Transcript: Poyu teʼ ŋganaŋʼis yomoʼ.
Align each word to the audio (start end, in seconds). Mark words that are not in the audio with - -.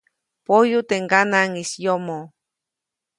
Poyu 0.45 0.79
teʼ 0.89 0.99
ŋganaŋʼis 1.03 1.71
yomoʼ. 1.83 2.25